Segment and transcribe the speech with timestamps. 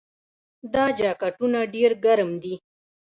[0.73, 2.55] دا جاکټونه ډیر ګرم دي.